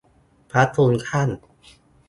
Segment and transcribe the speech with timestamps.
[0.51, 1.29] พระคุณท่าน